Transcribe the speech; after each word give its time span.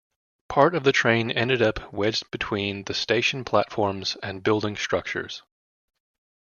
Part 0.49 0.73
of 0.73 0.83
the 0.83 0.91
train 0.91 1.29
ended 1.29 1.61
up 1.61 1.93
wedged 1.93 2.31
between 2.31 2.85
the 2.85 2.93
station 2.95 3.43
platforms 3.45 4.17
and 4.23 4.41
building 4.41 4.75
structures. 4.75 5.43